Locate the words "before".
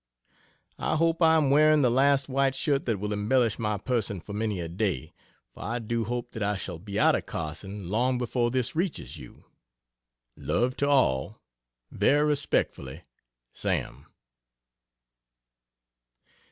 8.17-8.49